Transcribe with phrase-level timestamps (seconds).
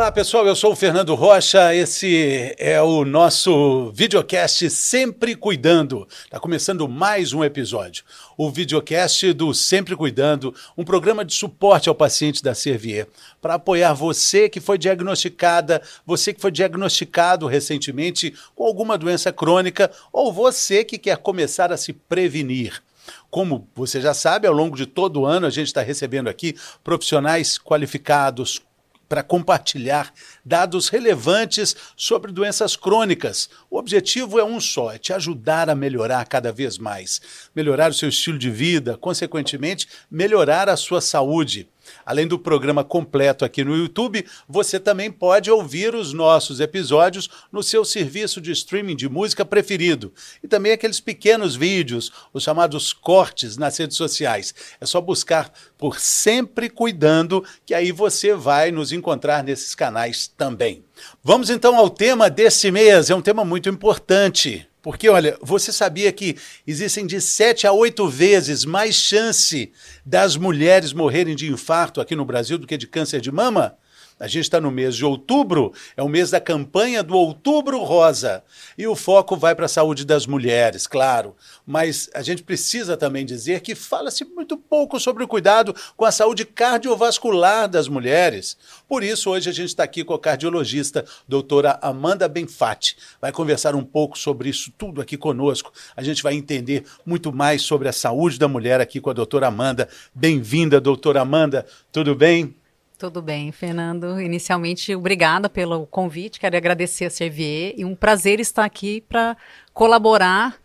[0.00, 1.74] Olá pessoal, eu sou o Fernando Rocha.
[1.74, 6.08] Esse é o nosso videocast Sempre Cuidando.
[6.24, 8.02] Está começando mais um episódio.
[8.34, 13.08] O videocast do Sempre Cuidando, um programa de suporte ao paciente da Servier,
[13.42, 19.90] para apoiar você que foi diagnosticada, você que foi diagnosticado recentemente com alguma doença crônica
[20.10, 22.82] ou você que quer começar a se prevenir.
[23.30, 26.56] Como você já sabe, ao longo de todo o ano a gente está recebendo aqui
[26.82, 28.62] profissionais qualificados,
[29.10, 30.14] para compartilhar
[30.44, 33.50] dados relevantes sobre doenças crônicas.
[33.68, 37.20] O objetivo é um só: é te ajudar a melhorar cada vez mais,
[37.52, 41.68] melhorar o seu estilo de vida, consequentemente, melhorar a sua saúde.
[42.04, 47.62] Além do programa completo aqui no YouTube, você também pode ouvir os nossos episódios no
[47.62, 50.12] seu serviço de streaming de música preferido.
[50.42, 54.54] E também aqueles pequenos vídeos, os chamados cortes nas redes sociais.
[54.80, 60.84] É só buscar por Sempre Cuidando, que aí você vai nos encontrar nesses canais também.
[61.22, 64.69] Vamos então ao tema desse mês, é um tema muito importante.
[64.82, 66.36] Porque, olha, você sabia que
[66.66, 69.72] existem de 7 a 8 vezes mais chance
[70.04, 73.76] das mulheres morrerem de infarto aqui no Brasil do que de câncer de mama?
[74.20, 78.44] A gente está no mês de outubro, é o mês da campanha do Outubro Rosa.
[78.76, 81.34] E o foco vai para a saúde das mulheres, claro.
[81.66, 86.12] Mas a gente precisa também dizer que fala-se muito pouco sobre o cuidado com a
[86.12, 88.58] saúde cardiovascular das mulheres.
[88.86, 92.98] Por isso, hoje a gente está aqui com a cardiologista, doutora Amanda Benfatti.
[93.22, 95.72] Vai conversar um pouco sobre isso tudo aqui conosco.
[95.96, 99.46] A gente vai entender muito mais sobre a saúde da mulher aqui com a doutora
[99.46, 99.88] Amanda.
[100.14, 101.64] Bem-vinda, doutora Amanda.
[101.90, 102.59] Tudo bem?
[103.00, 104.20] Tudo bem, Fernando.
[104.20, 106.38] Inicialmente, obrigada pelo convite.
[106.38, 109.38] Quero agradecer a Servier e um prazer estar aqui para
[109.72, 110.58] colaborar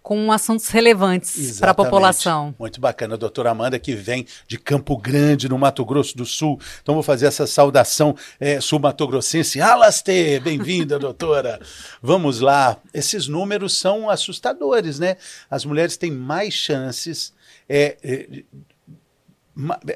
[0.00, 2.54] com assuntos relevantes para a população.
[2.56, 6.60] Muito bacana, a doutora Amanda, que vem de Campo Grande, no Mato Grosso do Sul.
[6.80, 9.60] Então, vou fazer essa saudação é, sul-mato-grossense.
[9.60, 10.38] Alaste!
[10.44, 11.58] Bem-vinda, doutora!
[12.00, 12.76] Vamos lá.
[12.94, 15.16] Esses números são assustadores, né?
[15.50, 17.34] As mulheres têm mais chances
[17.68, 18.44] é, é,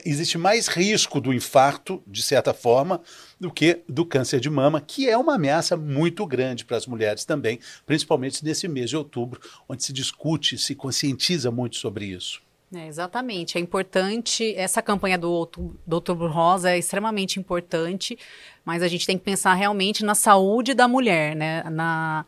[0.05, 3.01] existe mais risco do infarto, de certa forma,
[3.41, 7.25] do que do câncer de mama, que é uma ameaça muito grande para as mulheres
[7.25, 12.43] também, principalmente nesse mês de outubro, onde se discute, se conscientiza muito sobre isso.
[12.75, 13.57] É, exatamente.
[13.57, 18.19] É importante, essa campanha do outubro, do outubro Rosa é extremamente importante,
[18.65, 21.63] mas a gente tem que pensar realmente na saúde da mulher, né?
[21.71, 22.27] Na,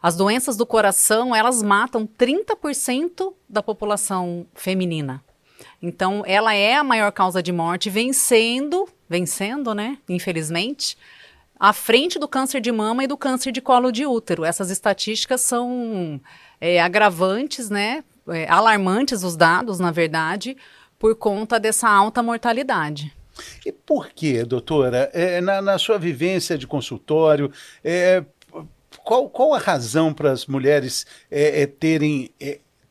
[0.00, 5.24] as doenças do coração, elas matam 30% da população feminina.
[5.80, 9.98] Então, ela é a maior causa de morte, vencendo, vencendo, né?
[10.08, 10.98] Infelizmente,
[11.58, 14.44] à frente do câncer de mama e do câncer de colo de útero.
[14.44, 16.20] Essas estatísticas são
[16.60, 18.04] é, agravantes, né?
[18.28, 20.56] É, alarmantes os dados, na verdade,
[20.98, 23.14] por conta dessa alta mortalidade.
[23.64, 25.10] E por que, doutora?
[25.12, 27.50] É, na, na, sua vivência de consultório,
[27.82, 28.24] é,
[29.04, 32.30] qual, qual a razão para as mulheres é, é terem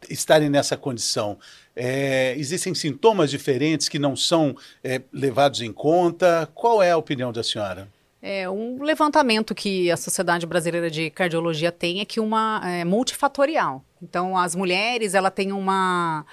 [0.10, 1.38] estarem nessa condição?
[1.76, 6.50] É, existem sintomas diferentes que não são é, levados em conta?
[6.54, 7.88] Qual é a opinião da senhora?
[8.22, 13.84] É, um levantamento que a Sociedade Brasileira de Cardiologia tem é que uma é multifatorial.
[14.02, 16.26] Então, as mulheres, ela tem uma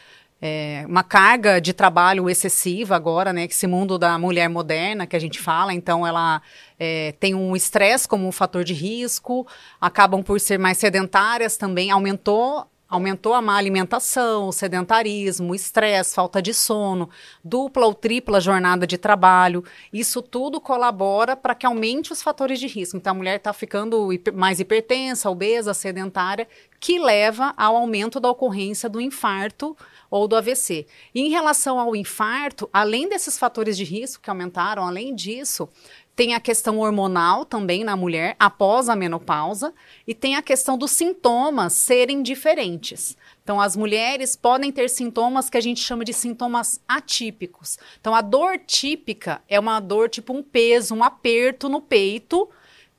[0.47, 3.45] é, uma carga de trabalho excessiva agora, né?
[3.45, 6.43] Esse mundo da mulher moderna que a gente fala, então ela
[6.79, 9.47] é, tem um estresse como um fator de risco,
[9.81, 16.15] acabam por ser mais sedentárias também, aumentou Aumentou a má alimentação, o sedentarismo, o estresse,
[16.15, 17.11] falta de sono,
[17.43, 19.65] dupla ou tripla jornada de trabalho.
[19.93, 22.97] Isso tudo colabora para que aumente os fatores de risco.
[22.97, 26.47] Então, a mulher está ficando mais hipertensa, obesa, sedentária,
[26.79, 29.77] que leva ao aumento da ocorrência do infarto
[30.09, 30.87] ou do AVC.
[31.13, 35.69] E em relação ao infarto, além desses fatores de risco que aumentaram, além disso,
[36.17, 39.75] tem a questão hormonal também na mulher após a menopausa
[40.07, 43.17] e tem a questão dos sintomas serem diferentes.
[43.43, 47.79] Então, as mulheres podem ter sintomas que a gente chama de sintomas atípicos.
[48.01, 52.49] Então, a dor típica é uma dor tipo um peso, um aperto no peito,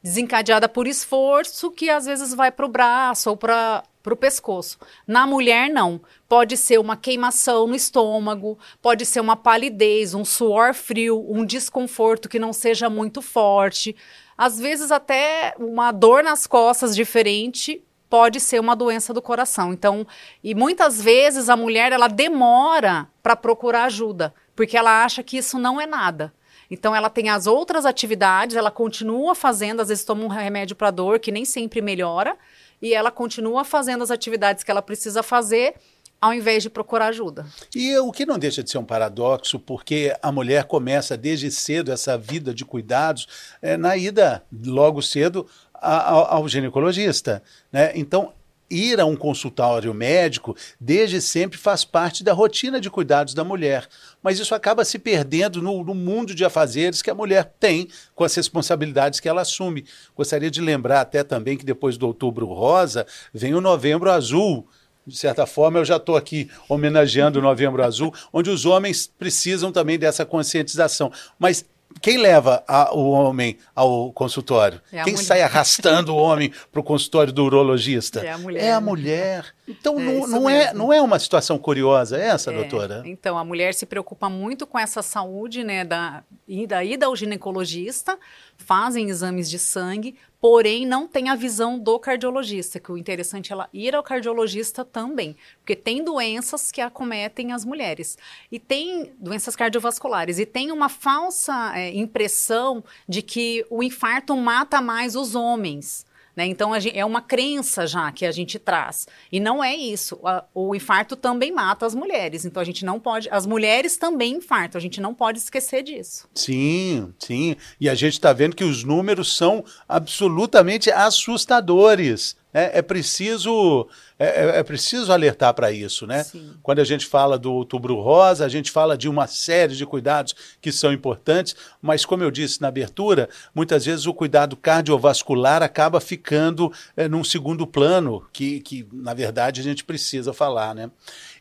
[0.03, 4.77] desencadeada por esforço, que às vezes vai para o braço ou para para o pescoço.
[5.07, 5.99] Na mulher, não.
[6.29, 12.29] Pode ser uma queimação no estômago, pode ser uma palidez, um suor frio, um desconforto
[12.29, 13.95] que não seja muito forte.
[14.37, 19.73] Às vezes, até uma dor nas costas diferente pode ser uma doença do coração.
[19.73, 20.05] Então,
[20.43, 25.57] e muitas vezes a mulher ela demora para procurar ajuda, porque ela acha que isso
[25.57, 26.31] não é nada.
[26.69, 30.91] Então ela tem as outras atividades, ela continua fazendo, às vezes toma um remédio para
[30.91, 32.37] dor que nem sempre melhora,
[32.81, 35.75] e ela continua fazendo as atividades que ela precisa fazer,
[36.21, 37.45] ao invés de procurar ajuda.
[37.75, 41.91] E o que não deixa de ser um paradoxo, porque a mulher começa desde cedo
[41.91, 43.27] essa vida de cuidados
[43.61, 47.43] é, na ida, logo cedo, ao, ao ginecologista.
[47.71, 47.91] Né?
[47.95, 48.33] Então,
[48.75, 53.87] ir a um consultório médico desde sempre faz parte da rotina de cuidados da mulher.
[54.21, 58.23] Mas isso acaba se perdendo no, no, mundo de afazeres que a mulher tem com
[58.23, 59.85] as responsabilidades que ela assume.
[60.15, 64.67] Gostaria de lembrar até também que depois do outubro rosa vem o novembro azul.
[65.07, 69.71] De certa forma, eu já estou aqui homenageando o Novembro Azul, onde os homens precisam
[69.71, 71.11] também dessa conscientização.
[71.37, 71.63] Mas
[72.01, 74.81] quem leva a, o homem ao consultório?
[74.91, 75.25] É Quem mulher.
[75.25, 78.19] sai arrastando o homem para o consultório do urologista?
[78.19, 78.63] É a mulher.
[78.63, 79.45] É a mulher.
[79.67, 82.55] Então, é não, não, é, não é uma situação curiosa essa, é.
[82.55, 83.01] doutora?
[83.05, 88.17] Então, a mulher se preocupa muito com essa saúde, né, da ida, ida ao ginecologista,
[88.57, 93.53] fazem exames de sangue, porém não tem a visão do cardiologista, que o interessante é
[93.53, 98.15] ela ir ao cardiologista também, porque tem doenças que acometem as mulheres,
[98.51, 104.79] e tem doenças cardiovasculares, e tem uma falsa é, impressão de que o infarto mata
[104.79, 106.05] mais os homens.
[106.35, 106.45] Né?
[106.45, 109.07] Então gente, é uma crença já que a gente traz.
[109.31, 110.19] E não é isso.
[110.53, 112.45] O infarto também mata as mulheres.
[112.45, 113.29] Então a gente não pode.
[113.29, 114.77] As mulheres também infartam.
[114.77, 116.27] A gente não pode esquecer disso.
[116.33, 117.55] Sim, sim.
[117.79, 122.35] E a gente está vendo que os números são absolutamente assustadores.
[122.57, 123.85] É, é preciso
[124.17, 126.23] é, é, é, preciso alertar para isso, né?
[126.23, 126.53] Sim.
[126.63, 130.33] Quando a gente fala do outubro rosa, a gente fala de uma série de cuidados
[130.61, 135.99] que são importantes, mas como eu disse na abertura, muitas vezes o cuidado cardiovascular acaba
[135.99, 140.89] ficando é, num segundo plano, que, que na verdade a gente precisa falar, né?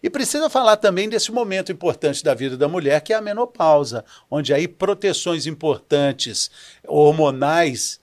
[0.02, 4.05] E precisa falar também desse momento importante da vida da mulher, que é a menopausa,
[4.28, 6.50] onde aí proteções importantes
[6.88, 8.02] hormonais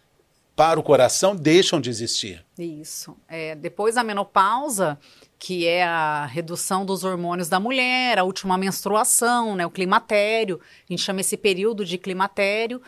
[0.62, 2.46] para o coração deixam de existir.
[2.56, 3.18] Isso.
[3.28, 5.00] É, depois da menopausa,
[5.40, 10.94] que é a redução dos hormônios da mulher, a última menstruação, né, o climatério, a
[10.94, 12.80] gente chama esse período de climatério,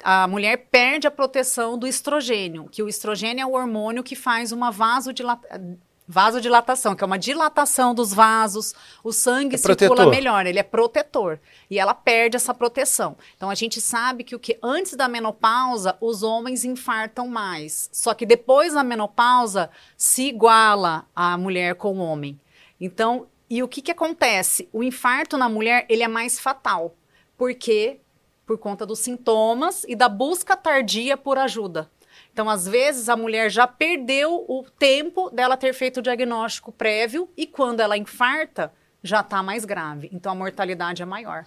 [0.00, 4.52] a mulher perde a proteção do estrogênio, que o estrogênio é o hormônio que faz
[4.52, 5.76] uma vasodilatação
[6.08, 8.74] vasodilatação, que é uma dilatação dos vasos,
[9.04, 10.10] o sangue é circula protetor.
[10.10, 11.38] melhor, ele é protetor.
[11.70, 13.14] E ela perde essa proteção.
[13.36, 17.90] Então a gente sabe que o que antes da menopausa os homens infartam mais.
[17.92, 22.40] Só que depois da menopausa se iguala a mulher com o homem.
[22.80, 24.68] Então, e o que que acontece?
[24.72, 26.94] O infarto na mulher, ele é mais fatal.
[27.36, 28.00] Porque
[28.46, 31.90] por conta dos sintomas e da busca tardia por ajuda.
[32.38, 37.28] Então, às vezes, a mulher já perdeu o tempo dela ter feito o diagnóstico prévio
[37.36, 40.08] e quando ela infarta, já está mais grave.
[40.12, 41.44] Então, a mortalidade é maior.